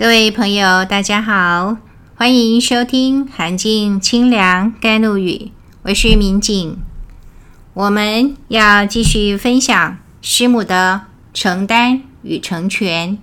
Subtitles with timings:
[0.00, 1.76] 各位朋友，大家好，
[2.14, 5.32] 欢迎收听《寒静清凉甘露语》，
[5.82, 6.78] 我是明景。
[7.74, 11.02] 我们要继续分享师母的
[11.34, 13.18] 承担与成全，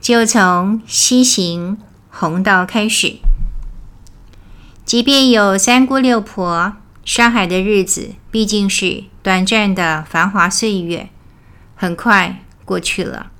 [0.00, 1.76] 就从西行
[2.08, 3.16] 弘道开始。
[4.84, 11.08] 即便有三姑六婆，上海的日子毕竟是短暂的繁华岁月，
[11.74, 13.31] 很快过去了。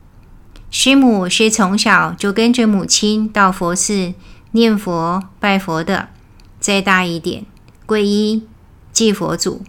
[0.74, 4.14] 师母是从小就跟着母亲到佛寺
[4.52, 6.08] 念佛拜佛的，
[6.58, 7.44] 再大一点，
[7.86, 8.44] 皈依
[8.90, 9.60] 祭佛祖。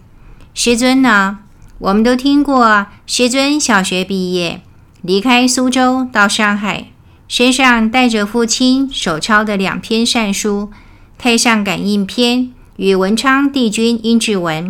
[0.54, 1.40] 师尊呢，
[1.76, 2.86] 我们都听过。
[3.06, 4.62] 师尊小学毕业，
[5.02, 6.86] 离开苏州到上海，
[7.28, 10.70] 身上带着父亲手抄的两篇善书
[11.18, 12.38] 《太上感应篇》
[12.76, 14.68] 与《文昌帝君阴騭文》，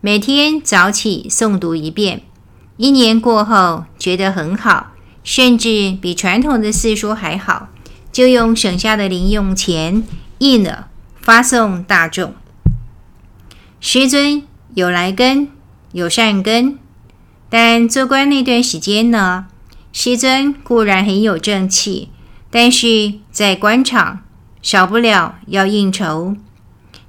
[0.00, 2.22] 每天早起诵读一遍。
[2.76, 4.92] 一年过后，觉得很好。
[5.26, 7.68] 甚至比传统的四书还好，
[8.12, 10.04] 就用省下的零用钱
[10.38, 10.86] 印了，
[11.20, 12.32] 发送大众。
[13.80, 15.48] 师尊有来根，
[15.90, 16.78] 有善根，
[17.50, 19.46] 但做官那段时间呢，
[19.92, 22.10] 师尊固然很有正气，
[22.48, 24.20] 但是在官场
[24.62, 26.36] 少不了要应酬。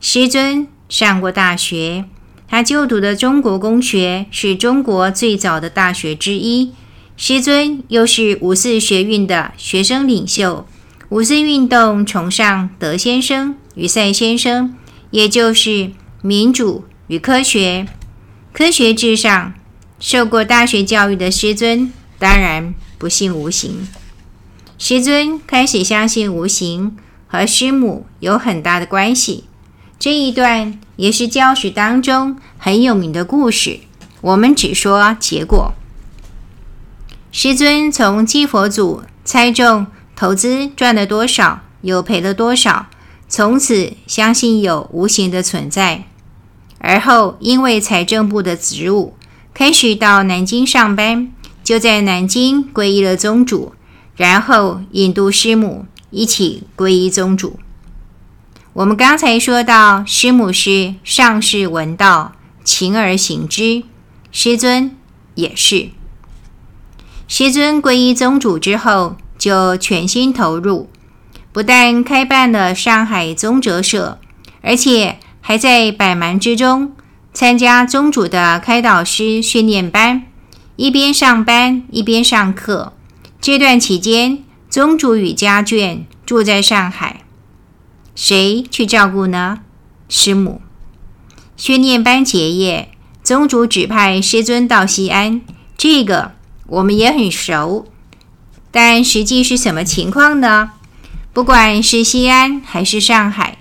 [0.02, 2.06] 师尊上过大学，
[2.48, 6.74] 他就读的中国公学是中国最早的大学之一。
[7.20, 10.68] 师尊又是五四学运的学生领袖，
[11.10, 14.76] 五四运动崇尚德先生与赛先生，
[15.10, 15.90] 也就是
[16.22, 17.88] 民主与科学，
[18.54, 19.54] 科学至上。
[20.00, 23.88] 受过大学教育的师尊，当然不信无形。
[24.78, 26.96] 师尊开始相信无形，
[27.26, 29.46] 和师母有很大的关系。
[29.98, 33.80] 这一段也是教史当中很有名的故事，
[34.22, 35.74] 我们只说结果。
[37.32, 42.88] 师尊从继佛祖猜中投资赚了多少，又赔了多少，
[43.28, 46.06] 从此相信有无形的存在。
[46.80, 49.16] 而后因为财政部的职务，
[49.54, 51.32] 开始到南京上班，
[51.64, 53.74] 就在南京皈依了宗主，
[54.16, 57.60] 然后引渡师母一起皈依宗主。
[58.74, 62.34] 我们刚才说到，师母是上士闻道，
[62.64, 63.84] 勤而行之，
[64.32, 64.96] 师尊
[65.36, 65.90] 也是。
[67.28, 70.90] 师尊皈依宗主之后，就全心投入，
[71.52, 74.18] 不但开办了上海宗哲社，
[74.62, 76.94] 而且还在百忙之中
[77.34, 80.24] 参加宗主的开导师训练班，
[80.78, 82.94] 一边上班一边上课。
[83.42, 87.24] 这段期间，宗主与家眷住在上海，
[88.16, 89.60] 谁去照顾呢？
[90.08, 90.62] 师母。
[91.58, 92.90] 训练班结业，
[93.22, 95.42] 宗主指派师尊到西安，
[95.78, 96.37] 这个。
[96.68, 97.86] 我们也很熟，
[98.72, 100.72] 但实际是什么情况呢？
[101.34, 103.60] 不管是西安还是上海，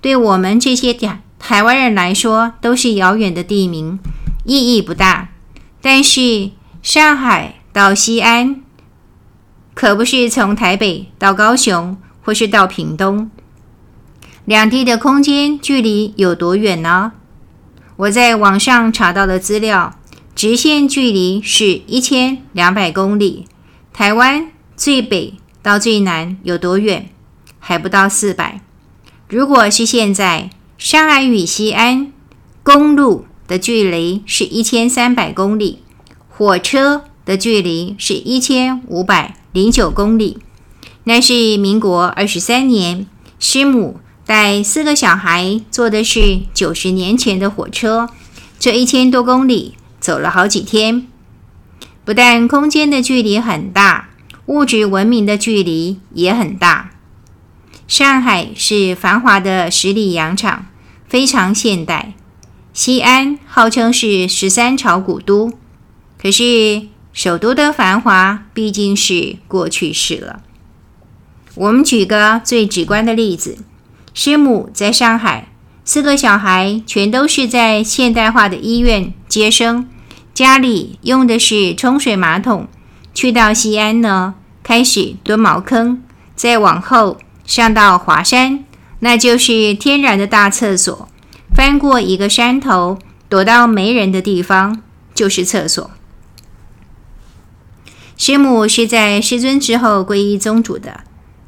[0.00, 3.98] 对我们这些台台湾人来说都是遥远的地名，
[4.44, 5.28] 意义不大。
[5.82, 6.50] 但是
[6.82, 8.62] 上海到西安，
[9.74, 13.30] 可不是从台北到高雄或是到屏东，
[14.44, 17.12] 两地的空间距离有多远呢？
[17.96, 19.94] 我在网上查到的资料。
[20.36, 23.46] 直线距离是一千两百公里，
[23.94, 25.32] 台湾最北
[25.62, 27.08] 到最南有多远？
[27.58, 28.60] 还不到四百。
[29.30, 32.12] 如果是现在，上海与西安
[32.62, 35.78] 公路的距离是一千三百公里，
[36.28, 40.36] 火车的距离是一千五百零九公里。
[41.04, 43.06] 那是民国二十三年，
[43.38, 48.10] 师母带四个小孩坐的是九十年前的火车，
[48.58, 49.76] 这一千多公里。
[50.06, 51.08] 走了好几天，
[52.04, 54.10] 不但空间的距离很大，
[54.46, 56.90] 物质文明的距离也很大。
[57.88, 60.66] 上海是繁华的十里洋场，
[61.08, 62.12] 非常现代。
[62.72, 65.52] 西安号称是十三朝古都，
[66.16, 70.44] 可是首都的繁华毕竟是过去式了。
[71.56, 73.58] 我们举个最直观的例子：
[74.14, 75.48] 师母在上海，
[75.84, 79.88] 四个小孩全都是在现代化的医院接生。
[80.36, 82.68] 家里用的是冲水马桶，
[83.14, 86.02] 去到西安呢，开始蹲茅坑，
[86.34, 87.16] 再往后
[87.46, 88.62] 上到华山，
[89.00, 91.08] 那就是天然的大厕所。
[91.54, 92.98] 翻过一个山头，
[93.30, 94.82] 躲到没人的地方，
[95.14, 95.90] 就是厕所。
[98.18, 101.04] 师母是在师尊之后皈依宗主的，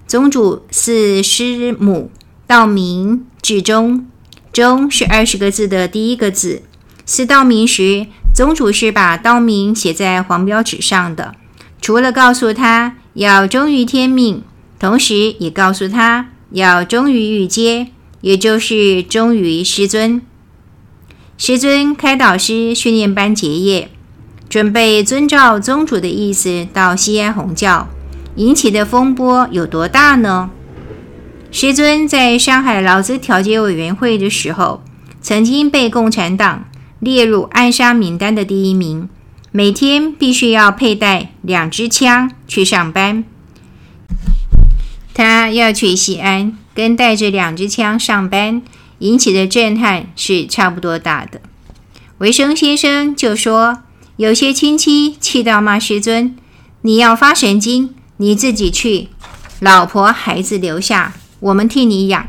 [0.07, 2.11] 宗主是师母
[2.47, 4.07] 道明至忠，
[4.51, 6.63] 忠是二十个字的第一个字，
[7.05, 8.07] 是道明时。
[8.35, 11.35] 宗主是把道名写在黄标纸上的，
[11.81, 14.43] 除了告诉他要忠于天命，
[14.79, 17.89] 同时也告诉他要忠于玉阶，
[18.21, 20.23] 也就是忠于师尊。
[21.37, 23.91] 师尊开导师训练班结业，
[24.49, 27.89] 准备遵照宗主的意思到西安弘教，
[28.37, 30.51] 引起的风波有多大呢？
[31.51, 34.83] 师尊在上海劳资调解委员会的时候，
[35.21, 36.65] 曾经被共产党
[37.01, 39.09] 列入暗杀名单的第一名，
[39.53, 43.25] 每天必须要佩戴两支枪去上班。
[45.15, 48.63] 他要去西安，跟带着两支枪上班，
[48.99, 51.41] 引起的震撼是差不多大的。
[52.19, 53.79] 维生先生就说，
[54.17, 56.37] 有些亲戚气到骂师尊
[56.83, 59.09] ：“你要发神经，你自己去，
[59.61, 62.29] 老婆孩子留下。”我们替你养。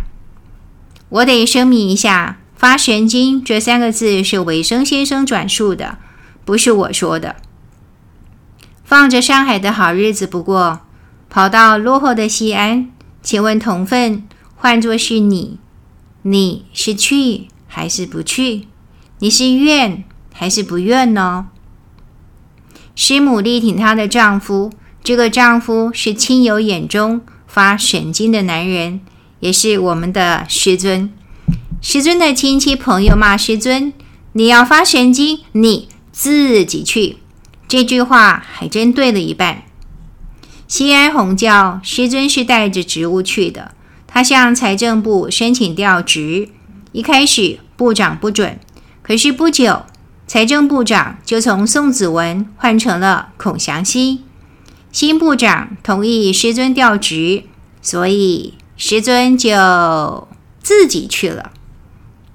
[1.09, 5.97] 我得声明一下，“发神经”这三个字是维生先生转述的，
[6.43, 7.37] 不是我说的。
[8.83, 10.81] 放着上海的好日子不过，
[11.29, 12.91] 跑到落后的西安，
[13.21, 14.27] 请问同分，
[14.57, 15.57] 换作是你，
[16.23, 18.67] 你是去还是不去？
[19.19, 20.03] 你是愿
[20.33, 21.47] 还是不愿呢？
[22.93, 24.69] 师母力挺她的丈夫，
[25.01, 27.21] 这个丈夫是亲友眼中。
[27.47, 28.99] 发神经的男人，
[29.39, 31.11] 也是我们的师尊。
[31.81, 33.93] 师尊的亲戚朋友骂师尊
[34.33, 37.17] ：“你要发神经，你自己去。”
[37.69, 39.63] 这句话还真对了一半。
[40.67, 43.71] 西安红教师尊是带着职务去的，
[44.05, 46.49] 他向财政部申请调职，
[46.91, 48.59] 一开始部长不准，
[49.01, 49.83] 可是不久，
[50.27, 54.21] 财政部长就从宋子文换成了孔祥熙。
[54.91, 57.43] 新部长同意师尊调职，
[57.81, 60.27] 所以师尊就
[60.61, 61.51] 自己去了。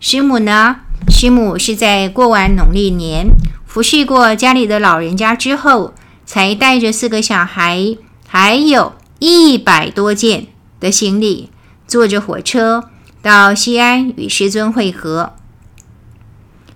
[0.07, 0.81] 师母呢？
[1.09, 3.27] 师母是在过完农历年，
[3.65, 5.95] 服侍过家里的老人家之后，
[6.27, 7.97] 才带着四个小孩，
[8.29, 10.49] 还有一百多件
[10.79, 11.49] 的行李，
[11.87, 12.91] 坐着火车
[13.23, 15.33] 到西安与师尊会合。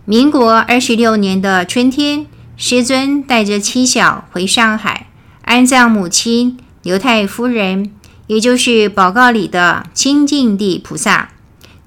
[0.07, 2.25] 民国二十六年的春天，
[2.57, 5.09] 师尊带着妻小回上海。
[5.43, 7.93] 安葬母亲刘太夫人，
[8.27, 11.29] 也就是报告里的清净地菩萨。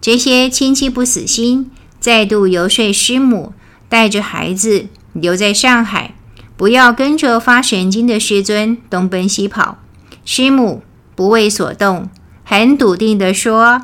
[0.02, 3.54] 这些亲戚不死心，再度游说师母
[3.88, 6.16] 带着孩子留在上海，
[6.58, 9.78] 不要跟着发神经的师尊东奔西跑。
[10.26, 10.82] 师母
[11.16, 12.10] 不为所动，
[12.44, 13.84] 很笃定地说：“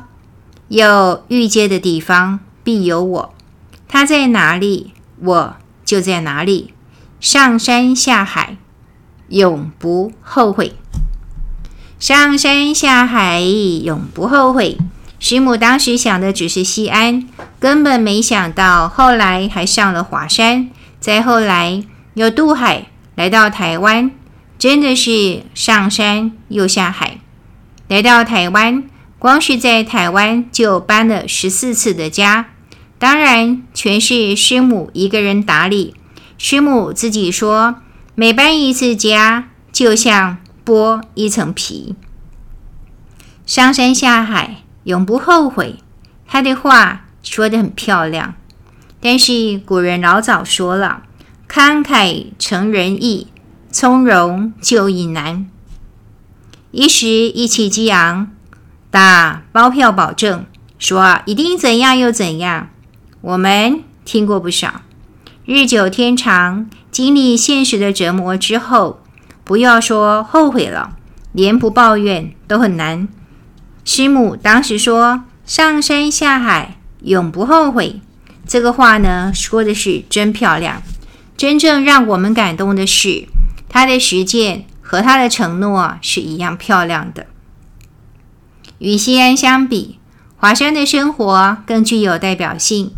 [0.68, 3.34] 有玉阶的地方必有我，
[3.86, 6.74] 他在哪里，我就在哪里。
[7.20, 8.56] 上山下海。”
[9.28, 10.72] 永不后悔，
[12.00, 14.78] 上山下海永不后悔。
[15.18, 17.26] 师母当时想的只是西安，
[17.58, 20.70] 根本没想到后来还上了华山，
[21.00, 21.84] 再后来
[22.14, 24.10] 又渡海来到台湾，
[24.58, 27.18] 真的是上山又下海。
[27.88, 28.84] 来到台湾，
[29.18, 32.50] 光是在台湾就搬了十四次的家，
[32.98, 35.94] 当然全是师母一个人打理。
[36.36, 37.76] 师母自己说。
[38.20, 41.94] 每搬一次家，就像剥一层皮。
[43.46, 45.76] 上山下海，永不后悔。
[46.26, 48.34] 他的话说得很漂亮，
[49.00, 51.02] 但是古人老早说了
[51.46, 53.26] ：“慷慨成人意，
[53.70, 55.46] 从容就义难。”
[56.72, 58.30] 一时意气激昂，
[58.90, 60.46] 打包票保证
[60.78, 62.70] 说一定怎样又怎样。
[63.20, 64.80] 我们听过不少，
[65.44, 66.68] 日久天长。
[66.90, 69.00] 经历现实的折磨之后，
[69.44, 70.96] 不要说后悔了，
[71.32, 73.06] 连不抱怨都很难。
[73.90, 78.02] 师母当时说：“上山下海，永不后悔。”
[78.46, 80.82] 这个话呢，说的是真漂亮。
[81.38, 83.26] 真正让我们感动的是，
[83.66, 87.28] 他的实践和他的承诺是一样漂亮的。
[88.76, 89.98] 与西安相比，
[90.36, 92.90] 华山的生活更具有代表性。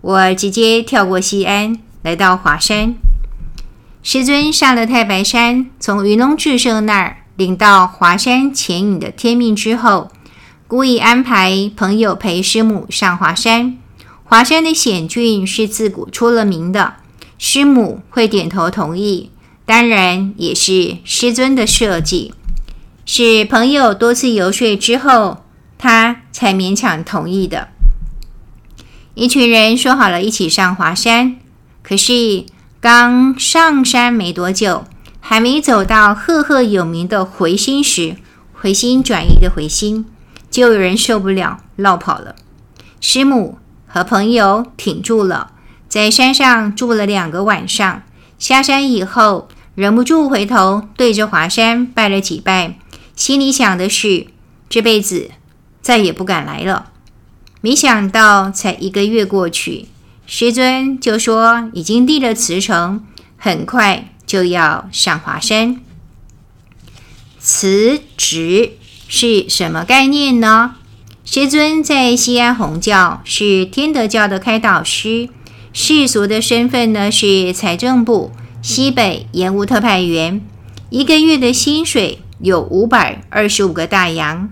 [0.00, 2.94] 我直接跳过西安，来到华山。
[4.02, 10.10] 师尊上了太白山，从云龙智胜那儿领到华山潜隐的天命之后，
[10.68, 13.78] 故意安排朋友陪师母上华山。
[14.24, 16.96] 华山的险峻是自古出了名的，
[17.38, 19.30] 师母会点头同意，
[19.64, 22.34] 当然也是师尊的设计，
[23.06, 25.42] 是朋友多次游说之后，
[25.78, 27.68] 他才勉强同意的。
[29.14, 31.36] 一群人说好了一起上华山，
[31.82, 32.44] 可是。
[32.80, 34.84] 刚上山没多久，
[35.18, 38.14] 还没走到赫赫有名的回心时，
[38.52, 40.06] 回心转意的回心，
[40.58, 42.34] 就有人受不了，落跑了。
[43.00, 45.52] 师母和朋友挺住了，
[45.88, 48.02] 在山上住了两个晚上。
[48.40, 52.76] 下山以后，忍不住回头对着华山拜了几拜，
[53.14, 54.26] 心里想的是
[54.68, 55.30] 这辈子
[55.80, 56.90] 再也不敢来了。
[57.60, 59.86] 没想到才一个月过去，
[60.26, 65.80] 师尊就说已经立了辞呈，很快就要上华山。
[67.38, 68.72] 辞职
[69.08, 70.76] 是什么概念呢？
[71.24, 75.30] 师尊在西安弘教是天德教的开导师，
[75.72, 80.42] 世俗的身份呢是财政部西北盐务特派员，
[80.90, 84.50] 一个月的薪水有五百二十五个大洋。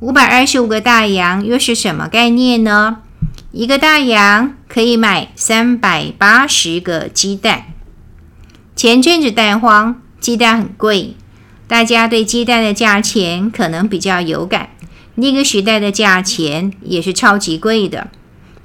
[0.00, 2.98] 五百二十五个大洋又是什么概念呢？
[3.52, 7.64] 一个大洋可以买三百八十个鸡蛋。
[8.76, 11.14] 前阵子蛋荒，鸡蛋很贵，
[11.70, 14.70] 大家对鸡蛋的价钱可能比较有感。
[15.14, 18.08] 那个时代的价钱也是超级贵的。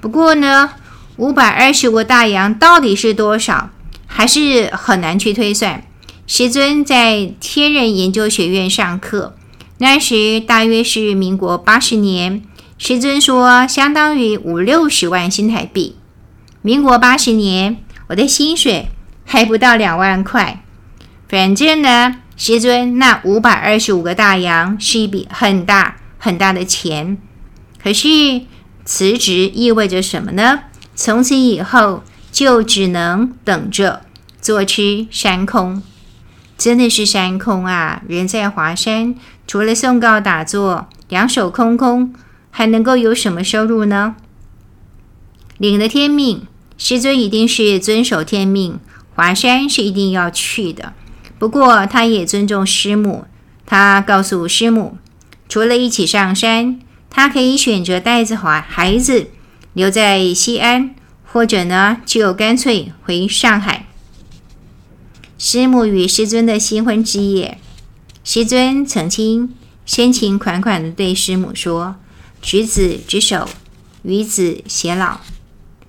[0.00, 0.72] 不过呢，
[1.16, 3.70] 五百二十五个大洋到底是多少，
[4.06, 5.84] 还是很难去推算。
[6.26, 9.36] 师尊在天人研究学院上课。
[9.78, 12.42] 那时大约是民国八十年，
[12.76, 15.94] 师尊说相当于五六十万新台币。
[16.60, 17.76] 民国八十年，
[18.08, 18.88] 我的薪水
[19.24, 20.64] 还不到两万块。
[21.28, 27.16] 反正呢，师尊那五百二十五个大洋是一笔很大很大的钱。
[27.82, 28.42] 可是
[28.84, 30.64] 辞职意味着什么呢？
[30.94, 34.02] 从此以后就只能等着
[34.40, 35.82] 坐吃山空。
[36.58, 38.02] 真的是山空啊！
[38.08, 39.14] 人在华山，
[39.46, 42.14] 除了诵告打坐，两手空空，
[42.50, 44.16] 还能够有什么收入呢？
[45.58, 46.46] 领了天命，
[46.78, 48.80] 师尊一定是遵守天命，
[49.14, 50.94] 华山是一定要去的。
[51.38, 53.24] 不过，他也尊重师母，
[53.66, 54.96] 他告诉师母，
[55.48, 59.28] 除了一起上山，他可以选择带着孩孩子
[59.74, 63.86] 留在西安，或者呢，就干脆回上海。
[65.38, 67.58] 师母与师尊的新婚之夜，
[68.24, 71.96] 师尊曾经深情款款地对师母说
[72.40, 73.46] ：“执子之手，
[74.02, 75.20] 与子偕老。”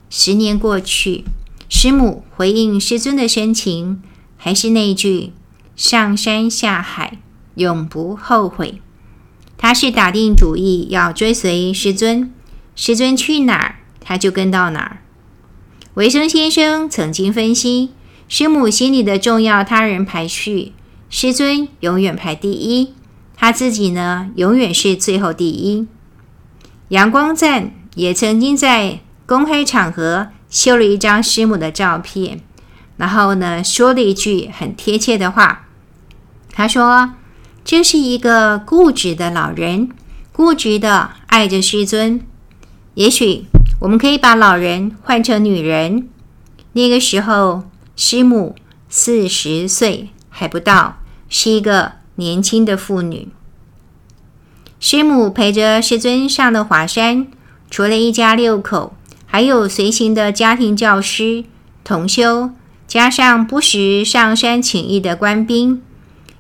[0.10, 1.24] 十年过去，
[1.70, 4.01] 师母回应师尊的深情，
[4.48, 5.34] 还是那句
[5.75, 7.18] ：“上山下海，
[7.56, 8.80] 永不后悔。”
[9.58, 12.34] 他是打定主意要追随师尊，
[12.74, 15.00] 师尊去哪儿，他就跟到哪儿。
[15.96, 17.89] 维生先生曾经分析。
[18.30, 20.72] 师母心里的重要他人排序，
[21.10, 22.94] 师尊永远排第一，
[23.36, 25.86] 他自己呢，永远是最后第一。
[26.88, 32.39] 杨光赞也曾经在公开场合秀了一张师母的照片，
[32.98, 35.68] 然后呢，说了一句很贴切的话，
[36.51, 37.13] 他说
[37.63, 39.89] ：“这是一个固执的老人，
[40.32, 42.22] 固执的爱着师尊。
[42.96, 43.46] 也许
[43.80, 46.10] 我们可以把老人换成女人，
[46.74, 47.63] 那个时候。”
[48.00, 48.56] 师母
[48.88, 51.00] 四十岁还不到，
[51.30, 53.30] 是一个年轻的妇女。
[54.80, 57.25] 师母陪着师尊上了华山，
[57.72, 58.94] 除了一家六口，
[59.25, 61.46] 还有随行的家庭教师、
[61.84, 62.51] 同修，
[62.88, 65.82] 加上不时上山请益的官兵，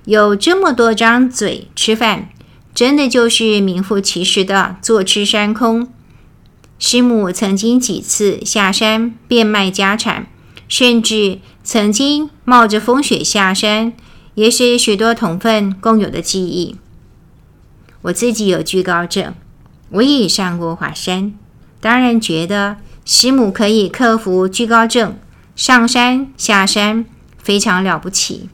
[0.05, 2.29] 有这么多张嘴吃饭，
[2.73, 5.87] 真的就是名副其实的坐吃山空。
[6.79, 10.27] 师母曾经几次下山变卖家产。
[10.69, 13.93] 甚至曾经冒着风雪下山，
[14.35, 16.75] 也是许多同分共有的记忆。
[18.01, 19.33] 我自己有惧高症，
[19.91, 21.33] 我也上过华山，
[21.79, 22.75] 当然觉得
[23.05, 25.17] 师母可以克服惧高症，
[25.57, 27.03] 上山下山
[27.39, 28.47] 非常了不起。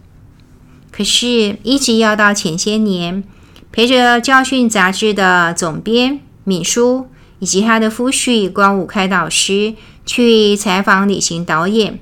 [0.90, 3.24] 可是，一直要到前些年，
[3.72, 9.76] 陪着《教训》杂志的总编闵书以及他的夫婿光武开导师。
[10.06, 11.98] 去采访旅行导演，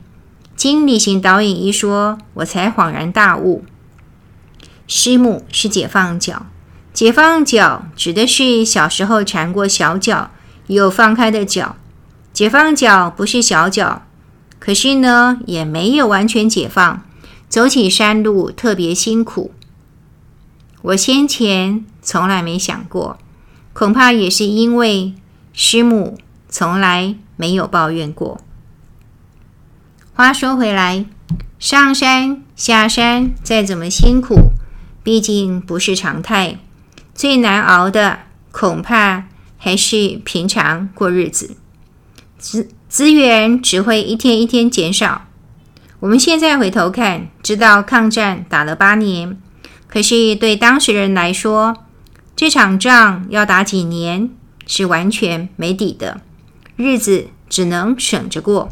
[0.55, 3.63] 经旅行导演一说，我才恍然大悟。
[4.88, 6.48] 师母是解放脚，
[6.93, 10.31] 解放脚指的是小时候缠过小脚，
[10.65, 11.75] 有放开的脚。
[12.34, 14.01] 解放脚不是小脚，
[14.61, 17.01] 可是呢，也没有完全解放，
[17.49, 19.51] 走起山路特别辛苦。
[20.83, 23.17] 我先前从来没想过，
[23.73, 25.13] 恐怕也是因为
[25.51, 27.17] 师母从来。
[27.37, 28.39] 没有抱怨过。
[30.13, 31.07] 话说回来，
[31.57, 34.51] 上山下山再怎么辛苦，
[35.01, 36.59] 毕竟不是常态。
[37.15, 38.19] 最难熬的
[38.51, 39.23] 恐怕
[39.57, 41.55] 还是平常过日子，
[42.41, 45.27] 资资源只会一天一天减少。
[46.00, 49.38] 我们现在回头看，知道抗战打了八年，
[49.88, 51.77] 可是对当事人来说，
[52.36, 54.31] 这场仗要打几年
[54.65, 56.19] 是完全没底的。
[56.75, 58.69] 日子只能省着过。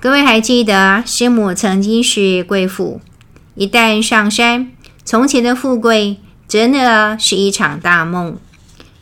[0.00, 3.02] 各位还记得师母曾经是贵妇，
[3.54, 4.72] 一旦上山，
[5.04, 6.16] 从前的富贵
[6.48, 8.38] 真的是一场大梦。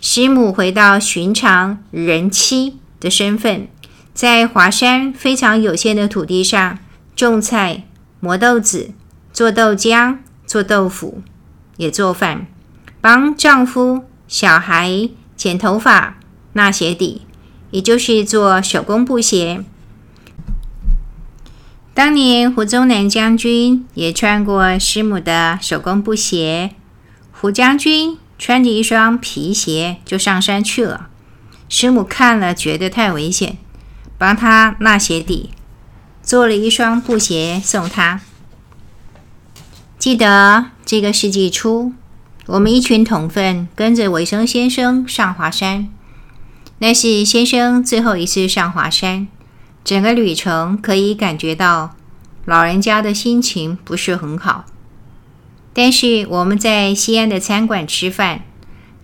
[0.01, 3.69] 师母回到寻常人妻的身份，
[4.15, 6.79] 在华山非常有限的土地上
[7.15, 7.85] 种菜、
[8.21, 8.91] 磨豆子、
[9.33, 11.23] 做豆浆、做豆腐，
[11.77, 12.47] 也做饭，
[13.01, 16.19] 帮丈夫、小孩剪头发、
[16.55, 17.23] 纳鞋底，
[17.71, 19.65] 也就是做手工布鞋。
[21.93, 26.73] 当年胡宗南将军也穿过师母的手工布鞋。
[27.33, 31.09] 胡将军穿着一双皮鞋就上山去了。
[31.69, 33.59] 师母看了觉得太危险，
[34.19, 35.51] 帮他纳鞋底，
[36.23, 38.21] 做了一双布鞋送他。
[39.99, 41.93] 记得这个世纪初，
[42.47, 45.89] 我们一群同分跟着维生先生上华山，
[46.79, 49.27] 那是先生最后一次上华山。
[49.83, 51.97] 整个旅程可以感觉到
[52.45, 54.65] 老人家的心情不是很好，
[55.73, 58.43] 但是我们在西安的餐馆吃饭，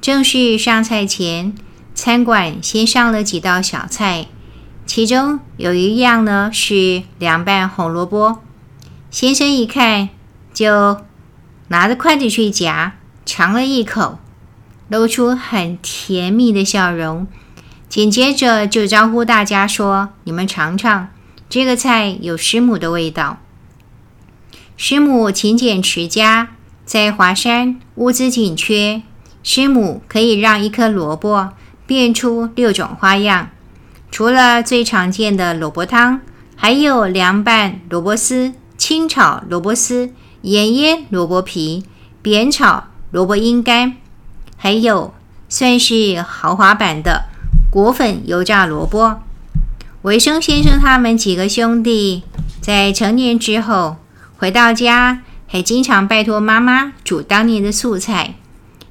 [0.01, 1.55] 正式上菜前，
[1.95, 4.27] 餐馆先上了几道小菜，
[4.87, 8.39] 其中有一样呢是凉拌红萝卜。
[9.11, 10.09] 先生一看，
[10.55, 11.03] 就
[11.69, 12.95] 拿着筷子去夹，
[13.27, 14.19] 尝了一口，
[14.89, 17.27] 露出很甜蜜的笑容。
[17.89, 21.09] 紧接着就招呼大家说：“你们尝尝，
[21.51, 23.39] 这个菜有师母的味道。
[24.79, 26.49] 师母勤俭持家，
[26.87, 29.03] 在华山物资紧缺，
[29.43, 31.53] 师母可以让一颗萝卜
[31.93, 33.51] 变出六种花样。
[34.11, 36.23] 除了最常见的萝卜汤，
[36.57, 41.85] 还有凉拌萝卜丝、清炒萝卜丝、盐腌萝卜皮、
[42.23, 43.97] 煸炒萝卜阴干，
[44.57, 45.13] 还有
[45.51, 47.27] 算是豪华版的。”
[47.71, 49.21] 裹粉油炸萝卜，
[50.01, 52.23] 维生先生他们几个兄弟
[52.63, 53.97] 在成年之后
[54.39, 58.37] 回到家，还经常拜托妈妈煮当年的素菜，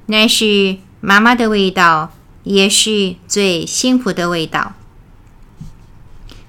[0.06, 2.12] 那是妈妈的味道，
[2.44, 4.74] 也是最幸福的味道。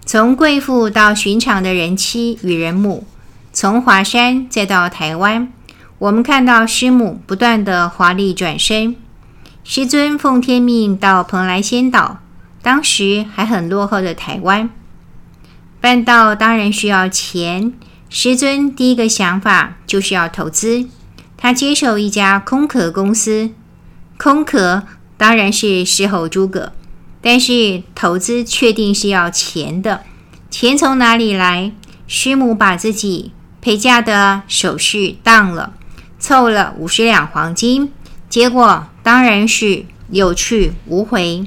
[0.05, 3.07] 从贵妇到寻常的人妻与人母，
[3.53, 5.53] 从华山再到台湾，
[5.99, 8.97] 我们看到师母不断的华丽转身。
[9.65, 12.19] 师尊奉天命到蓬莱仙岛。
[12.65, 14.71] 当时还很落后的台湾，
[15.81, 17.73] 办道当然需要钱。
[18.09, 20.87] 师尊第一个想法就是要投资，
[21.37, 23.51] 他接手一家空壳公司。
[24.17, 24.85] 空壳
[25.23, 26.73] 当然是狮吼诸葛，
[27.21, 30.03] 但是投资确定是要钱的。
[30.51, 31.71] 钱从哪里来？
[32.09, 33.31] 师母把自己
[33.61, 35.75] 陪嫁的首饰当了，
[36.19, 37.93] 凑了五十两黄金，
[38.29, 41.47] 结果当然是有去无回。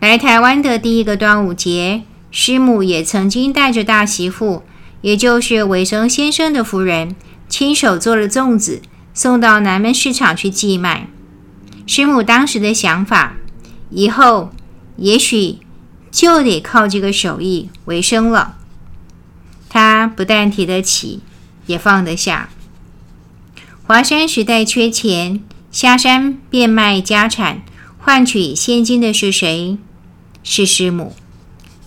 [0.00, 4.62] 来台湾的第一个端午节，师母也曾经带着大媳妇，
[5.02, 7.14] 也就是维生先生的夫人，
[7.50, 8.80] 亲手做了粽子，
[9.12, 11.08] 送到南门市场去寄卖。
[11.86, 13.34] 师母当时的想法，
[13.90, 14.50] 以后
[14.96, 15.58] 也许
[16.10, 18.56] 就得靠这个手艺为生了。
[19.68, 21.20] 她不但提得起，
[21.66, 22.48] 也放得下。
[23.86, 27.62] 华山时代缺钱，下山变卖家产，
[27.98, 29.76] 换取现金的是谁？
[30.42, 31.14] 是师母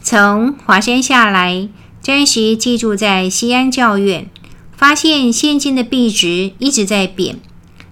[0.01, 1.69] 从华山下来，
[2.01, 4.29] 暂时寄住在西安教院，
[4.75, 7.39] 发现现金的币值一直在贬，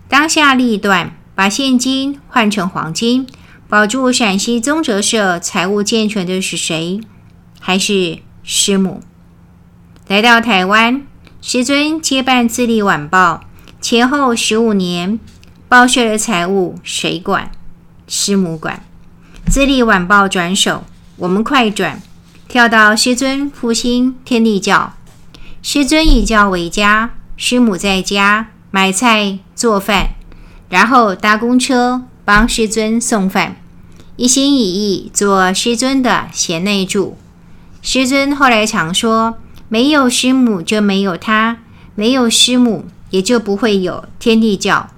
[0.08, 3.28] 当下立断，把现金换成黄金，
[3.68, 7.02] 保住陕西宗哲社财务健全的是谁？
[7.60, 9.02] 还是师母？
[10.08, 11.06] 来到台湾，
[11.42, 13.42] 师尊接办自立晚报，
[13.82, 15.20] 前后十五年，
[15.68, 17.52] 报社的财务谁管？
[18.08, 18.82] 师母管。
[19.48, 20.86] 自立晚报转手，
[21.18, 22.02] 我们快转，
[22.48, 24.94] 跳到师尊复兴天地教。
[25.62, 30.15] 师尊以教为家，师母在家买菜做饭，
[30.76, 33.56] 然后搭公车帮师尊送饭，
[34.18, 37.18] 一心一意做师尊的贤内助。
[37.82, 39.38] 师尊后来常说
[39.70, 41.60] ：“没有师母就没有他，
[41.96, 44.90] 没有师母也就不会有天地教。”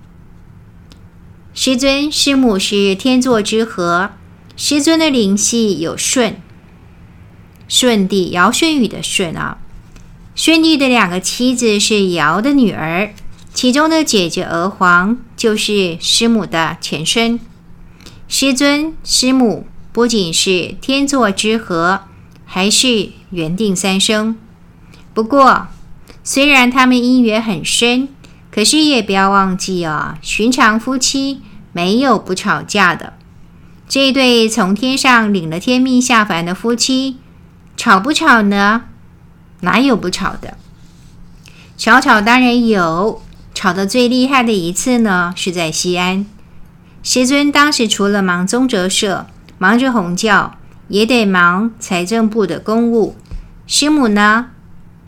[1.53, 4.09] 师尊师母是天作之合。
[4.55, 6.41] 师尊的灵系有舜，
[7.67, 9.59] 舜帝尧舜禹的舜啊，
[10.33, 13.13] 舜帝的两个妻子是尧的女儿，
[13.57, 17.39] 其中的姐姐娥皇就是师母的前身。
[18.27, 22.01] 师尊师母不仅是天作之合，
[22.45, 24.37] 还是缘定三生。
[25.11, 25.69] 不过，
[26.23, 28.09] 虽然他们姻缘很深，
[28.51, 31.41] 可是也不要忘记哦，寻常夫妻
[31.71, 33.13] 没有不吵架的。
[33.89, 37.17] 这对从天上领了天命下凡的夫妻，
[37.75, 38.83] 吵不吵呢？
[39.61, 40.55] 哪有不吵的？
[41.75, 43.23] 吵吵当然有，
[43.57, 46.27] 吵得最厉害的一次呢，是在西安。
[47.01, 49.25] 师尊当时除了忙宗哲社，
[49.57, 53.15] 忙着弘教，也得忙财政部的公务。
[53.65, 54.49] 师母呢，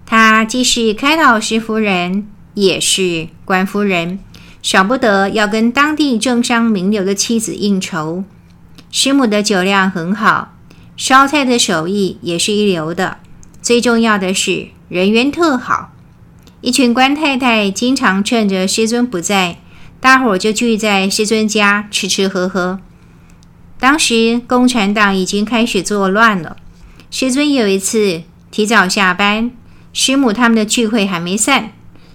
[0.04, 4.18] 她既是开导师夫人，也是官夫人，
[4.64, 8.24] 少不得要跟当地政商名流的妻子应酬。
[8.90, 10.56] 师母的酒量很好，
[10.98, 13.20] 烧菜的手艺也是一流的。
[13.62, 15.92] 最重要的是人缘特好。
[16.62, 19.58] 一群官太太经常趁着师尊不在。
[20.02, 22.80] 大伙儿就聚在师尊家吃吃喝喝。
[23.78, 26.58] 当时共产党已经开始作乱了。
[27.12, 29.52] 师尊有一次提早下班，
[29.94, 31.72] 师母他们的聚会还没散，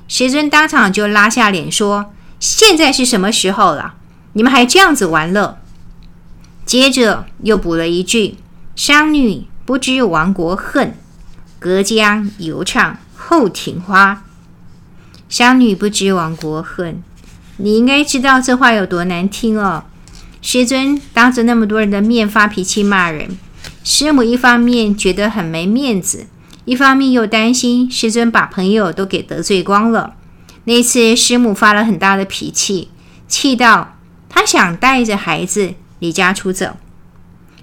[0.08, 3.94] 师尊当场就拉下脸说：“现在是什么时候了？
[4.34, 5.58] 你们还这样子玩乐？”
[6.64, 8.36] 接着又补了一句
[8.76, 10.96] ：“商女不知亡国恨，
[11.58, 14.22] 隔江犹唱后庭花。”
[15.36, 17.02] 商女不知亡国恨。
[17.56, 19.82] 你应该知道这话有多难听哦！
[20.40, 23.36] 师尊当着那么多人的面发脾气骂人，
[23.82, 26.28] 师母一方面觉得很没面子，
[26.64, 30.14] 一方面又担心师尊把朋友都给得罪光了。
[30.66, 32.90] 那次师母发了很大的脾气，
[33.26, 33.96] 气到
[34.28, 36.76] 她想带着孩子离家出走。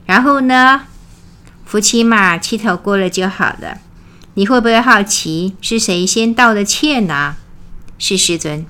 [0.05, 0.81] 然后呢，
[1.63, 3.77] 夫妻嘛，气头过了就好了。
[4.33, 7.37] 你会不会好奇是谁先道的歉呢？
[8.01, 8.65] 是师尊。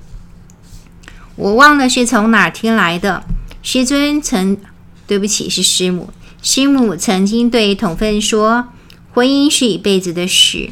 [1.36, 3.24] 我忘了是从哪听来的。
[3.62, 4.58] 师尊曾，
[5.06, 6.10] 对不起，是师母。
[6.42, 8.68] 师母曾经对同奋说
[9.14, 10.68] ：“婚姻是一辈子的事，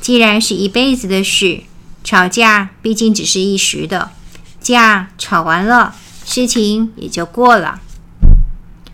[0.00, 1.60] 既然是一辈子的事，
[2.02, 4.12] 吵架毕竟只是一时的，
[4.58, 5.94] 架吵完了，
[6.24, 7.82] 事情也就过了。”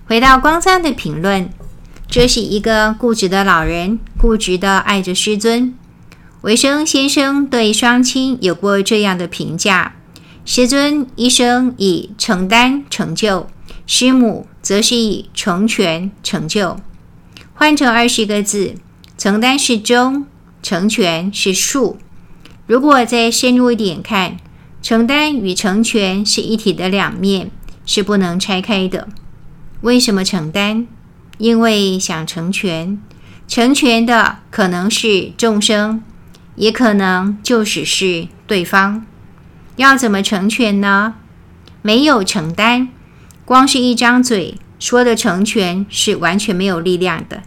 [0.07, 1.49] 回到光赞的评论，
[2.09, 5.73] 这是一个固执的老人，固执的爱着师尊。
[6.45, 9.95] 维生先生对双亲有过这样的评价。
[10.45, 13.47] 师尊一生以承担成就，
[13.87, 16.79] 师母则是以成全成就。
[17.55, 18.75] 换成二十个字，
[19.17, 20.27] 承担是中，
[20.63, 21.97] 成全是数。
[22.67, 24.37] 如果再深入一点看，
[24.83, 27.51] 承担与成全是一体的两面，
[27.87, 29.09] 是不能拆开的。
[29.81, 30.87] 为什么承担？
[31.39, 33.01] 因为想成全，
[33.49, 36.03] 成全的可能是众生，
[36.57, 39.05] 也可能就只是对方。
[39.77, 41.15] 要怎么成全呢？
[41.83, 42.89] 没有承担，
[43.45, 47.43] 光是一张嘴说的成全是完全没有力量的。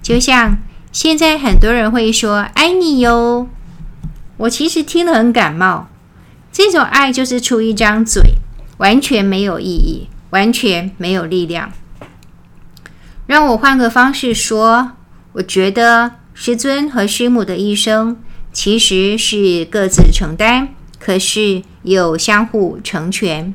[0.00, 0.58] 就像
[0.92, 3.48] 现在很多人会说“爱你哟”，
[4.38, 5.88] 我其实听了很感冒。
[6.52, 8.34] 这种爱就是出一张嘴，
[8.76, 11.72] 完全没有意义，完全没有力量。
[13.26, 14.92] 让我换个方式说，
[15.32, 18.16] 我觉得师尊和师母的一生
[18.54, 20.70] 其实是各自承担。
[20.98, 23.52] 可是有相互成全。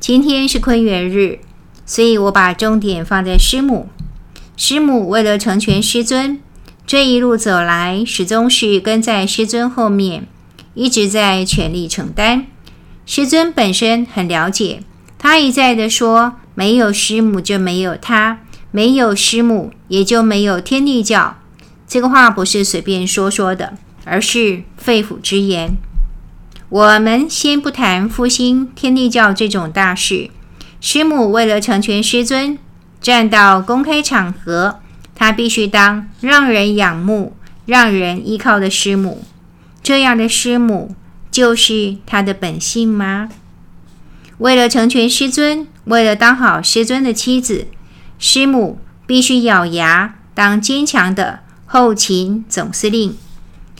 [0.00, 1.40] 今天是坤元日，
[1.84, 3.90] 所以我把重点放在师母。
[4.56, 6.40] 师母为了成全师尊，
[6.86, 10.26] 这一路走来始终是跟在师尊后面，
[10.72, 12.46] 一直在全力承担。
[13.04, 14.82] 师尊本身很了解，
[15.18, 21.36] 他一再的说：“没有师母就没有他，没有师母也就没有天地教。”
[21.86, 25.76] 这个话不是随便说说的，而是肺腑之言。
[26.68, 30.30] 我们先不谈复兴天地教这种大事，
[30.80, 32.58] 师母为了成全师尊，
[33.00, 34.80] 站到公开场合，
[35.14, 37.36] 她必须当让人仰慕、
[37.66, 39.24] 让人依靠的师母。
[39.82, 40.94] 这样的师母
[41.30, 43.28] 就是她的本性吗？
[44.38, 47.68] 为了成全师尊，为了当好师尊的妻子，
[48.18, 53.16] 师母必须咬牙当坚强的后勤总司令。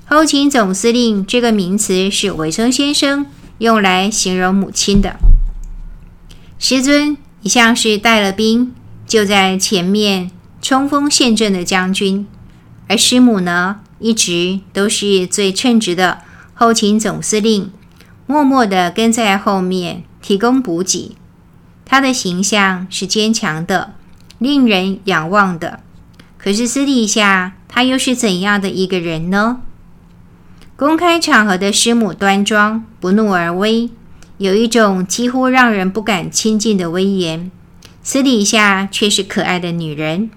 [0.07, 3.27] 后勤总司令这个名词是维生先生
[3.59, 5.17] 用来形容母亲的。
[6.59, 8.75] 师尊一向是带了兵
[9.07, 12.27] 就在前面冲锋陷阵的将军，
[12.89, 16.23] 而师母呢，一直都是最称职的
[16.55, 17.71] 后勤总司令，
[18.27, 21.17] 默默地跟在后面提供补给。
[21.85, 23.95] 他的形象是坚强的，
[24.39, 25.81] 令人仰望的。
[26.39, 29.61] 可是私底下他又是怎样的一个人呢？
[30.85, 33.89] 公开场合的师母端庄，不怒而威，
[34.37, 37.51] 有一种几乎让人不敢亲近的威严；
[38.03, 40.29] 私底下却是可爱的女人。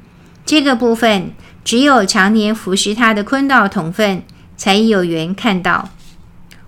[0.46, 1.34] 这个部分
[1.66, 4.24] 只有常年服侍她的坤道同分
[4.56, 5.90] 才有缘看到。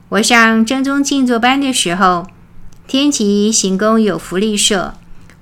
[0.10, 2.28] 我上正宗静坐班的时候，
[2.86, 4.96] 天齐行宫有福利社，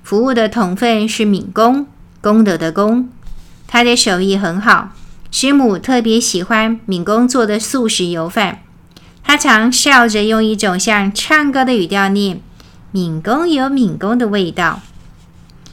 [0.04, 1.88] 服务的同分是敏公，
[2.20, 3.08] 功德的功，
[3.66, 4.90] 他的手艺很好。
[5.30, 8.62] 师母特别喜欢敏公做的素食油饭，
[9.22, 12.40] 他常笑着用一种像唱歌的语调念
[12.90, 14.80] ：“敏公有敏公的味道。”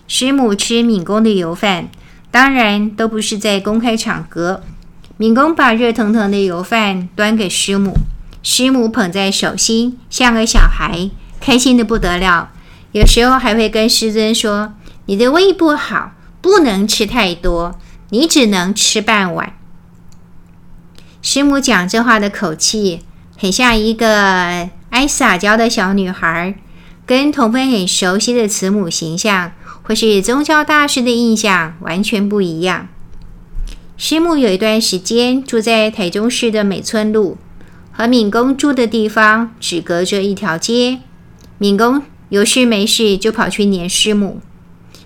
[0.08, 1.88] 师母吃敏公的油饭，
[2.30, 4.62] 当然都不是在公开场合。
[5.18, 7.96] 敏公把热腾腾的油饭端给师母，
[8.44, 12.52] 师母捧在手心，像个小孩，开心的不得了。
[12.92, 14.74] 有时候还会跟师尊说
[15.08, 19.54] ：“你的胃不好，不能吃太多，你只能吃半碗。”
[21.22, 23.02] 师母讲这话的口气，
[23.38, 26.56] 很像一个爱撒娇的小女孩，
[27.06, 32.88] 跟同辈很熟悉的慈母形象，或是宗教大师的印象完全不一样。
[33.98, 37.38] 师母有一段时间住在台中市的美村路，
[37.92, 41.00] 和敏公住的地方只隔着一条街。
[41.58, 44.42] 敏公有事没事就跑去黏师母。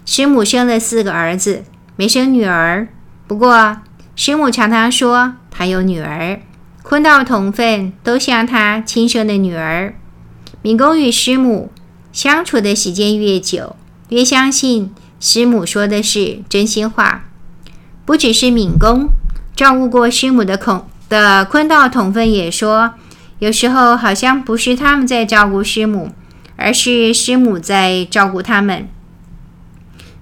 [0.05, 1.63] 师母生了四个儿子，
[1.99, 2.87] 没生女儿。
[3.27, 3.79] 不过
[4.15, 6.39] 师母常常说她有女儿，
[6.81, 9.93] 坤道同奋都像她亲生的女儿。
[10.61, 11.73] 敏公与师母
[12.13, 13.75] 相处的时间越久，
[14.07, 17.25] 越相信师母说的是真心话。
[18.05, 19.09] 不只是敏公
[19.53, 22.93] 照顾过师母的孔的坤道同奋也说，
[23.39, 26.11] 有时候好像不是他们在照顾师母，
[26.55, 28.87] 而是师母在照顾他们。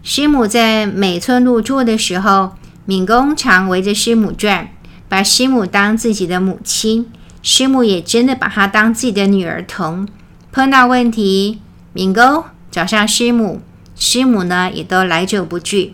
[0.10, 2.54] 师母在美村路住的时候，
[2.86, 4.70] 敏公常围着师母转，
[5.10, 7.12] 把师母当自己的母亲，
[7.44, 10.08] 师母也真的把她当自己的女儿疼。
[10.50, 11.60] 碰到问题，
[11.92, 13.60] 敏公找上师母，
[13.98, 15.94] 师母呢也都来者不拒。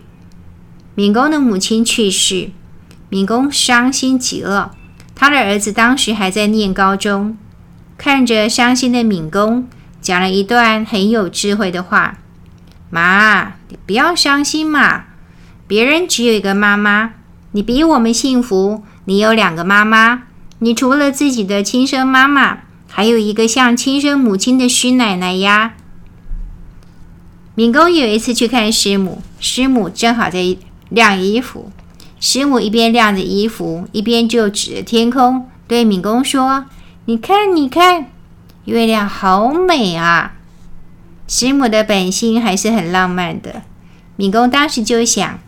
[0.94, 2.50] 敏公的母亲去世，
[3.08, 4.76] 敏公伤心极了。
[5.16, 7.36] 他的儿子当时还在念高中，
[7.98, 9.66] 看着伤心的敏公，
[10.00, 12.18] 讲了一段很有智慧的话
[13.00, 15.04] ：“妈，你不要伤心嘛，
[15.66, 17.14] 别人只有一个妈妈，
[17.52, 20.24] 你比我们幸福，你有两个妈妈。
[20.60, 25.74] 你除了自己的亲生妈妈，还有一个像亲生母亲的师奶奶呀。”
[27.56, 30.56] 敏公有一次去看师母，师母正好在。
[30.90, 31.72] 晾衣服，
[32.20, 36.66] 师母一边晾着衣服，一边就指着天空对敏公说
[37.06, 38.06] ：“你看，你看，
[38.66, 40.33] 月亮好美啊！”
[41.26, 43.62] 师母的本性还是很浪漫的。
[44.16, 45.40] 敏公当时就想，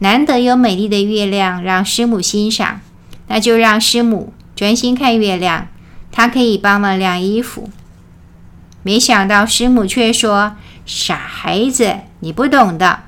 [0.00, 2.80] 难得有美丽的月亮让师母欣赏，
[3.28, 5.68] 那就让师母专心看月亮，
[6.10, 7.70] 他可以帮忙晾衣服。
[8.82, 13.00] 没想到师母却说：“傻孩子，你不懂的。”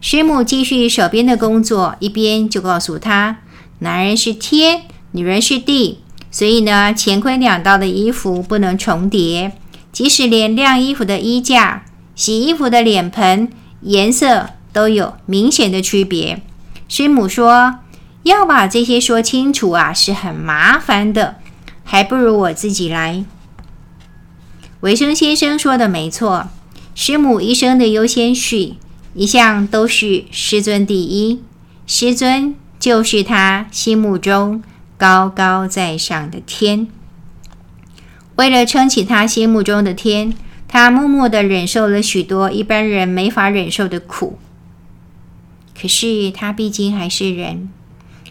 [0.00, 3.38] 师母继续手边的工作，一边就告诉他
[3.80, 9.52] ：“男人是天，女人是地，所以呢，乾坤两道的衣服不能重叠。
[9.94, 13.48] 即使连晾衣服的衣架、洗衣服的脸盆
[13.80, 16.42] 颜色都有明显的区别。”
[16.86, 17.76] 师母说
[18.24, 21.36] ：“要把这些说清楚啊，是很麻烦的，
[21.84, 23.24] 还不如我自己来。”
[24.80, 26.48] 维生先生说的没错，
[26.94, 28.74] 师母一生的优先序。
[29.14, 31.40] 一向都是师尊第一，
[31.86, 34.60] 师尊就是他心目中
[34.98, 36.88] 高高在上的天。
[38.36, 40.34] 为了撑起他心目中的天，
[40.66, 44.38] 他默默地忍受了许多一般人没法忍受的苦。
[45.80, 47.68] 可是他毕竟还是人。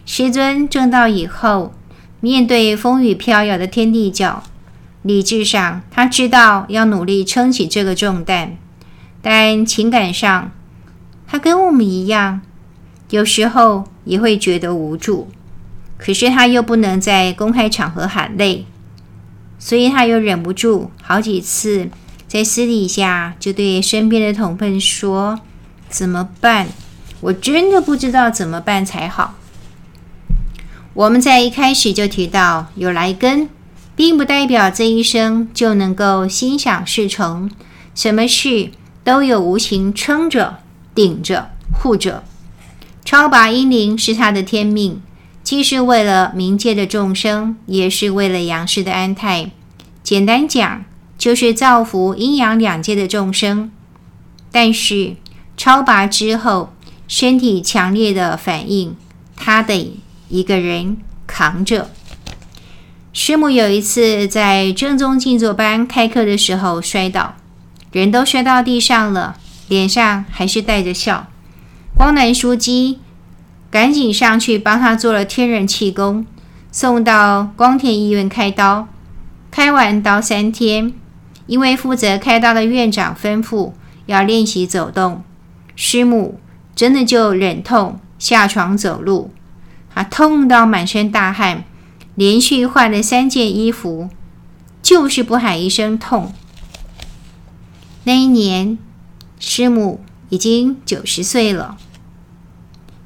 [0.06, 1.72] 师尊证道以后，
[2.20, 4.42] 面对风雨飘摇的天地教，
[5.00, 8.58] 理智上他知道要努力撑起这个重担，
[9.22, 10.52] 但情感上，
[11.26, 12.42] 他跟我们一样，
[13.08, 15.28] 有时候也会觉得无助，
[15.96, 18.66] 可是他又不能在公开场合喊累，
[19.64, 21.88] 所以他又忍不住好几次
[22.28, 25.40] 在私底下就对身边的同伴说
[25.88, 26.66] ：“怎么办？
[27.22, 29.36] 我真的不知道怎么办才好。”
[30.92, 33.48] 我们在一开始就提到，有来根，
[33.96, 37.50] 并不代表这一生就能够心想事成，
[37.94, 38.70] 什么事
[39.02, 40.58] 都有无形撑着。
[40.94, 42.22] 顶着护着，
[43.02, 45.00] 超拔阴灵是他的天命，
[45.44, 49.50] 既是为了冥界的众生，也是为了阳世的安泰。
[50.02, 50.84] 简单讲，
[51.18, 53.70] 就是造福阴阳两界的众生。
[54.50, 55.16] 但是
[55.56, 56.72] 超拔之后，
[57.06, 58.96] 身体强烈的反应，
[59.36, 61.90] 他得一个人扛着。
[63.12, 67.36] 师母有一次在正宗静坐班开课的时候摔倒，
[67.92, 69.36] 人都摔到地上了。
[69.68, 71.28] 脸上还是带着笑，
[71.96, 72.98] 光南书记
[73.74, 76.24] 赶紧上去帮他做了天然气功，
[76.70, 78.86] 送到光田医院开刀。
[79.50, 80.94] 开完刀三天，
[81.48, 83.72] 因为负责开刀的院长吩咐
[84.06, 85.24] 要练习走动，
[85.74, 86.38] 师母
[86.76, 89.32] 真的就忍痛下床走路，
[89.94, 91.64] 啊，痛到满身大汗，
[92.14, 94.08] 连续换了三件衣服，
[94.80, 96.32] 就是不喊一声痛。
[98.04, 98.78] 那一年，
[99.40, 101.76] 师母已经九十岁了。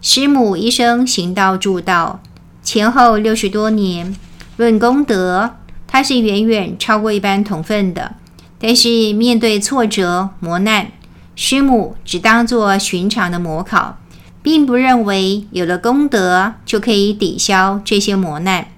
[0.01, 2.21] 师母一生行道助道，
[2.63, 4.15] 前后六十多年，
[4.57, 5.57] 论功德，
[5.89, 8.15] 她是远远超过一般同分的。
[8.61, 10.93] 但是面对挫折磨难，
[11.35, 13.99] 师母只当作寻常的模考，
[14.43, 18.69] 并不认为有了功德就可以抵消这些磨难。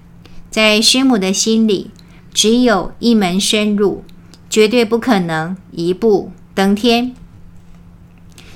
[0.49, 1.91] 在师母的心里，
[2.33, 4.03] 只有一门深入，
[4.49, 7.15] 绝对不可能一步登天。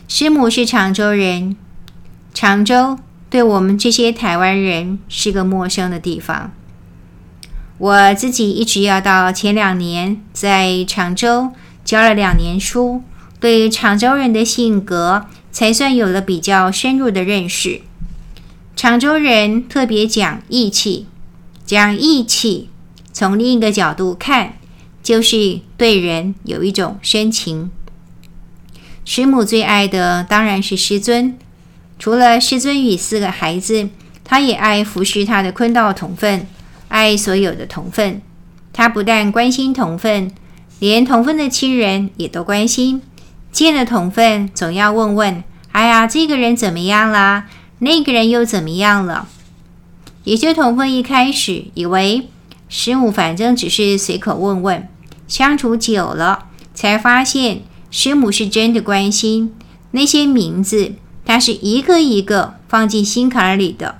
[0.07, 1.57] 师母是常州人，
[2.35, 6.51] 常州对我们这些台湾人是个陌生的地方。
[7.77, 11.53] 我自己一直要到前两年在常州
[11.85, 13.01] 教了两年书，
[13.39, 17.79] 对常州人的性格才算有了比较深入的认识。
[18.75, 21.07] 常州人特别讲义气，
[21.65, 22.69] 讲义气，
[23.13, 24.55] 从另一个角度看，
[25.01, 27.71] 就是对人有一种深情。
[29.05, 31.37] 师母最爱的当然是师尊，
[31.97, 33.89] 除了师尊与四个孩子，
[34.23, 36.45] 他也爱服侍他的坤道同分。
[36.87, 38.21] 爱所有的同分，
[38.71, 40.31] 他不但关心同分，
[40.79, 43.01] 连同分的亲人也都关心。
[43.51, 47.47] 见了同分，总要问问：“哎呀，这个人怎么样啦？
[47.79, 49.27] 那个人又怎么样了？”
[50.23, 52.29] 也就同分一开始以为
[52.69, 54.87] 师母反正只是随口问问，
[55.27, 59.53] 相处久了，才发现师母是真的关心。
[59.91, 60.93] 那些名字，
[61.25, 63.99] 他是一个一个放进心坎里的。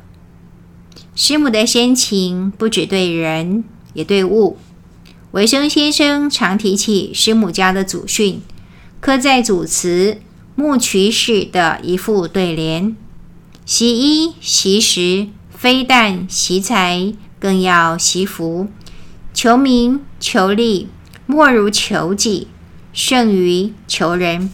[1.15, 4.57] 师母的深情不只对人，也对物。
[5.31, 8.41] 维生先生常提起师母家的祖训，
[9.01, 10.21] 刻在祖祠
[10.55, 12.95] 墓渠式的一副对联：
[13.65, 18.67] 习衣习食，非但习财，更要习福。
[19.33, 20.87] 求名求利，
[21.25, 22.47] 莫如求己，
[22.93, 24.49] 胜于求人。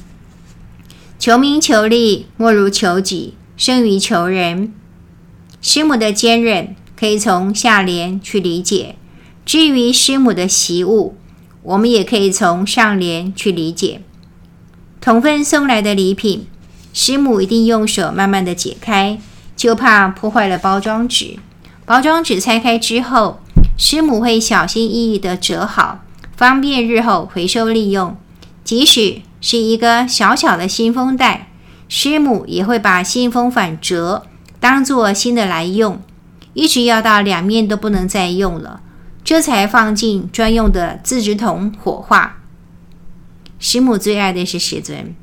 [1.21, 4.73] 求名求利，莫如求己，胜于求人。
[5.61, 8.95] 师母的坚韧可以从下联去理解，
[9.45, 11.15] 至于师母的习物，
[11.61, 14.01] 我们也可以从上联去理解。
[14.99, 16.47] 同分送来的礼品，
[16.91, 19.19] 师母一定用手慢慢的解开，
[19.55, 21.37] 就怕破坏了包装纸。
[21.85, 23.39] 包装纸拆开之后，
[23.77, 26.03] 师母会小心翼翼地折好，
[26.35, 28.17] 方便日后回收利用。
[28.63, 31.49] 即使是一个小小的信封袋，
[31.89, 34.27] 师母也会把信封反折。
[34.59, 35.99] 当做新的来用，
[36.53, 38.81] 一直要到两面都不能再用了，
[39.23, 42.37] 这才放进专用的自制桶火化。
[43.57, 45.15] 师母最爱的是师尊，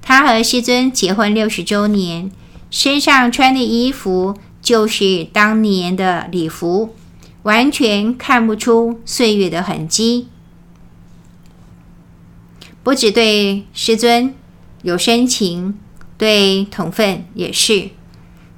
[0.00, 2.30] 她和师尊结婚六十周年，
[2.70, 6.94] 身上穿的衣服就是当年的礼服，
[7.42, 10.28] 完全看不出岁月的痕迹。
[12.84, 14.34] 不止对师尊
[14.82, 15.76] 有深情，
[16.18, 17.88] 对同奋也是。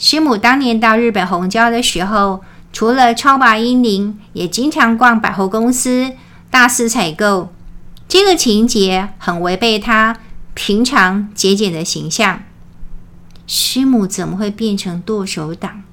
[0.01, 6.13] 师母当年到日本弘教的时候，除了超拔英灵，也经常逛百货公司、
[6.51, 7.53] 大肆采购。
[8.09, 10.19] 这个情节很违背她
[10.55, 12.43] 平常节俭的形象。
[13.47, 15.85] 师母怎么会变成剁手党，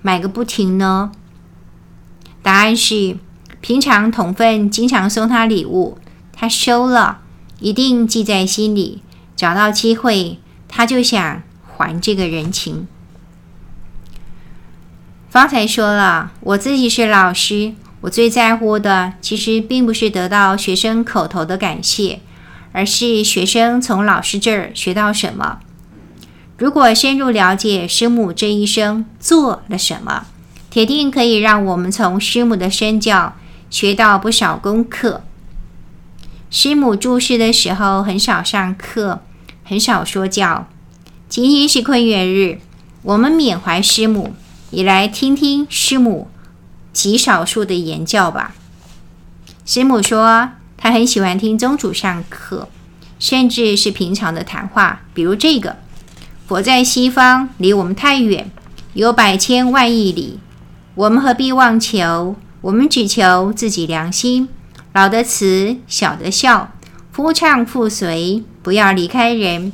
[0.00, 1.10] 买个不停呢？
[2.40, 3.16] 答案是，
[3.60, 5.98] 平常同奋经常送她礼物，
[6.32, 7.19] 她收了，
[7.60, 9.02] 一定记在心里。
[9.36, 12.86] 找到机会，他就想还这个人情。
[15.30, 22.20] 方才说了，我自己是老师，我最在乎的其实并不是得到学生口头的感谢，
[22.72, 25.60] 而是学生从老师这儿学到什么。
[26.58, 30.26] 如果深入了解师母这一生做了什么，
[30.68, 33.34] 铁定可以让我们从师母的身教
[33.70, 35.22] 学到不少功课。
[36.52, 39.20] 师母住世的时候很少上课，
[39.62, 40.66] 很少说教。
[41.28, 42.58] 今天是坤元日，
[43.02, 44.34] 我们缅怀师母。
[44.70, 46.28] 也来听听师母
[46.92, 48.54] 极少数的言教吧。
[49.64, 52.68] 师母说，她很喜欢听宗主上课，
[53.20, 55.76] 甚至是平常的谈话，比如这个
[56.46, 58.50] ：“佛在西方，离我们太远，
[58.94, 60.40] 有百千万亿里，
[60.96, 62.34] 我们何必妄求？
[62.60, 64.48] 我们只求自己良心，
[64.92, 66.72] 老的慈，小的孝，
[67.12, 69.72] 夫唱妇随，不要离开人。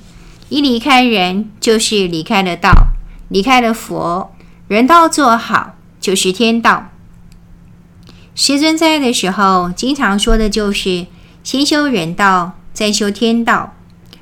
[0.48, 2.70] 一离开人，就是离开了道，
[3.28, 4.32] 离开了佛。”
[4.68, 6.88] 人道做好就是天道。
[8.34, 11.06] 师尊在的时候，经常说的就是
[11.42, 13.74] 先修人道，再修天道。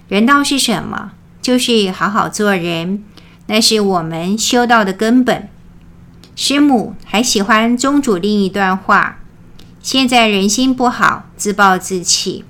[0.08, 1.12] 人道是什么？
[1.42, 3.02] 就是好好做人，
[3.46, 5.48] 那是我们修道的根本。
[6.36, 9.18] 师母还喜欢宗主另一段话：
[9.84, 12.42] 现在人心不好，自暴自弃，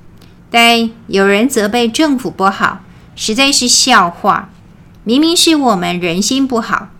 [0.52, 2.82] 但有人责备政府不好，
[3.16, 4.50] 实在是笑话。
[5.02, 6.90] 明明是我们人心不好，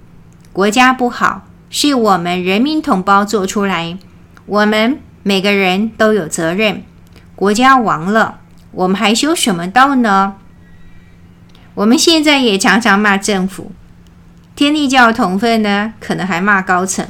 [0.53, 3.97] 国家不好，是我们人民同胞做出来，
[4.47, 6.82] 我们每个人都有责任。
[7.37, 8.41] 国家亡了，
[8.72, 10.35] 我们还修什么道呢？
[11.74, 13.70] 我们现在也常常骂政府。
[14.57, 17.07] 天地教同奋呢，可能还骂高层，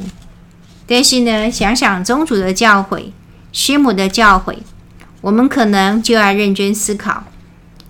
[0.86, 3.12] 但是呢，想想宗主的教诲、
[3.52, 4.58] 师母的教诲，
[5.20, 7.24] 我们可能就要认真思考，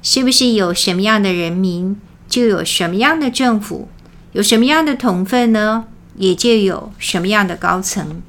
[0.02, 1.96] 是不是有什么样的人民，
[2.28, 3.88] 就有什么样的政府，
[4.32, 5.84] 有什么样的同分呢，
[6.16, 8.22] 也就有什么样的高层。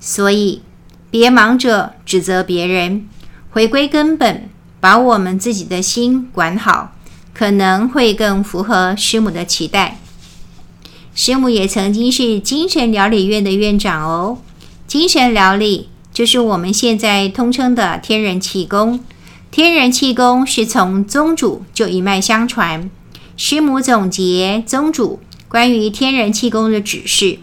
[0.00, 0.62] 所以，
[1.10, 3.06] 别忙着指责别人，
[3.50, 4.48] 回归根本，
[4.80, 6.96] 把我们自己的心管好。
[7.32, 9.96] 可能会更符合师母的期待。
[11.14, 14.38] 师母也曾经是精神疗理院的院长哦。
[14.86, 19.00] 精神疗理就是我们现在通称的天人气功。
[19.50, 22.90] 天人气功是从宗主就一脉相传。
[23.36, 27.38] 师母总结宗主关于天人气功的指示，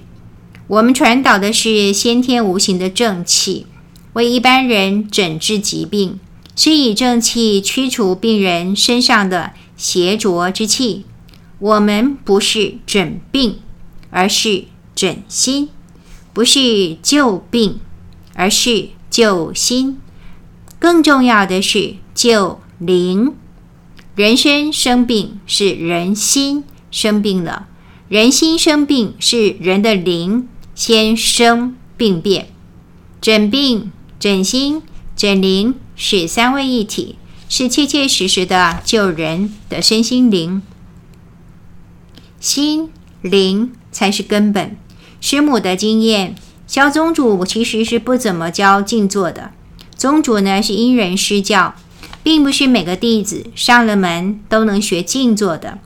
[0.67, 3.65] 我们传导的是先天无形的正气，
[4.13, 6.19] 为一般人诊治疾病，
[6.55, 9.51] 是以正气驱除病人身上的。
[9.75, 11.05] 邪浊之气，
[11.59, 13.59] 我们不是诊病，
[14.09, 15.69] 而是诊心；
[16.33, 17.79] 不是救病，
[18.35, 19.99] 而是救心。
[20.77, 23.33] 更重要的是救灵。
[24.15, 27.67] 人生生病是人心生病了，
[28.07, 32.49] 人心生病是人的灵先生病变。
[33.19, 34.81] 诊病、诊心、
[35.15, 37.15] 诊灵是三位一体。
[37.49, 40.61] 是切切实实的救人的身心灵，
[42.47, 42.89] 心
[43.21, 44.77] 灵才是根本。
[45.19, 46.33] 师母的经验，
[46.65, 49.51] 教宗主其实是不怎么教静坐的。
[49.97, 51.75] 宗主呢是因人施教，
[52.23, 55.79] 并不是每个弟子上了门都能学静坐的。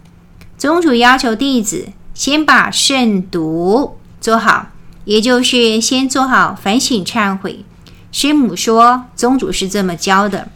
[0.55, 4.68] 宗主要求弟子先把慎独做好，
[5.05, 7.66] 也就是先做好反省忏悔。
[8.12, 10.49] 师母说，宗主是这么教的。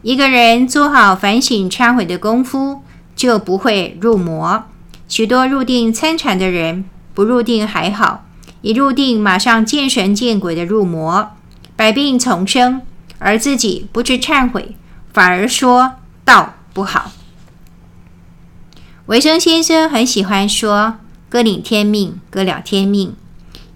[0.00, 2.80] 一个人做好反省忏悔的功夫，
[3.14, 4.64] 就不会入魔。
[5.14, 8.24] 许多入定参禅的人，不入定还好，
[8.62, 11.30] 一入定马上见神见鬼的入魔，
[11.76, 12.82] 百病丛生，
[13.20, 14.74] 而自己不知忏悔，
[15.12, 15.92] 反而说
[16.24, 17.12] 道不好。
[19.06, 20.96] 维生先生很喜欢说
[21.30, 23.14] “各领天命，各了天命”。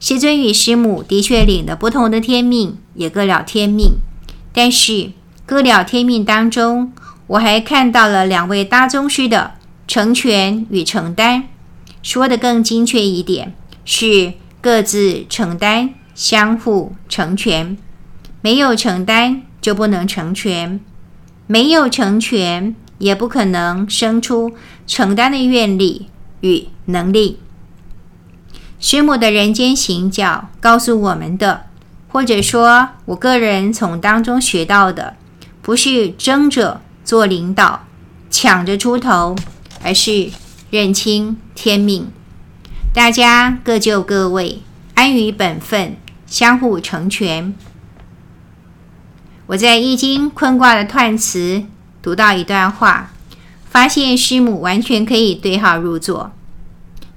[0.00, 3.92] 师尊与师母的确领了不同的天命，也各了天命，
[4.52, 5.12] 但是。
[5.46, 6.92] 各了天命当中，
[7.28, 9.52] 我还看到了两位大宗师的
[9.88, 11.48] 成全与承担。
[12.00, 13.52] 说的更精确一点，
[13.84, 17.76] 是各自承担，相互成全。
[18.40, 20.78] 没有承担就不能成全，
[21.48, 24.52] 没有成全也不可能生出
[24.86, 26.06] 承担的愿力
[26.42, 27.40] 与能力。
[28.78, 31.66] 师母的人间行脚告诉我们的，
[32.06, 35.16] 或者说我个人从当中学到的。
[35.60, 37.84] 不是争着做领导，
[38.30, 39.36] 抢着出头，
[39.82, 40.30] 而是
[40.70, 42.08] 认清天命，
[42.92, 44.62] 大家各就各位，
[44.94, 47.54] 安于本分，相互成全。
[49.46, 51.64] 我在《易经》坤卦的断辞
[52.02, 53.12] 读到一段话，
[53.64, 56.32] 发现师母完全可以对号入座。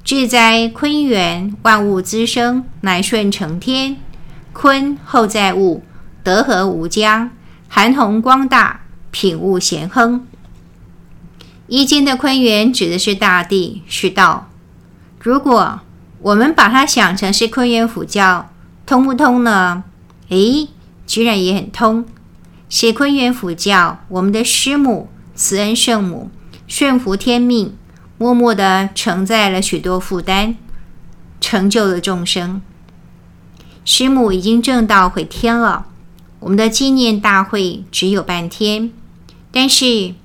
[0.03, 3.97] 至哉坤元，万物滋生，乃顺承天。
[4.53, 5.83] 坤厚在物，
[6.23, 7.31] 德和无疆。
[7.67, 8.81] 含宏光大，
[9.11, 10.25] 品物咸亨。
[11.73, 14.49] 易经的坤元指的是大地，是道。
[15.21, 15.79] 如果
[16.19, 18.49] 我们把它想成是坤元辅教，
[18.85, 19.85] 通不通呢？
[20.27, 20.67] 诶，
[21.07, 22.05] 居然也很通。
[22.67, 26.29] 写坤元辅教，我们的师母慈恩圣母
[26.67, 27.73] 顺服天命，
[28.17, 30.57] 默默地承载了许多负担，
[31.39, 32.61] 成就了众生。
[33.85, 35.85] 师母已经证道回天了。
[36.41, 38.91] 我们的纪念大会只有半天，
[39.53, 40.15] 但是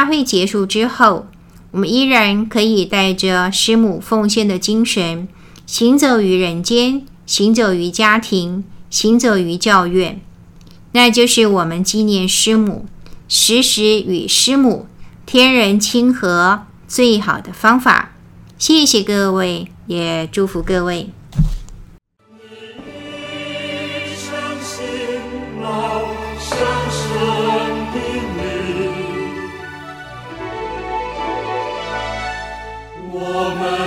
[0.00, 1.26] 大会结束之后，
[1.72, 5.28] 我们依然可以带着师母奉献的精神，
[5.66, 10.18] 行走于人间，行走于家庭，行走于教院，
[10.92, 12.86] 那就是我们纪念师母、
[13.28, 14.86] 时时与师母
[15.26, 18.12] 天人亲和最好的方法。
[18.56, 21.10] 谢谢各位，也祝福各位。
[33.42, 33.79] 我们。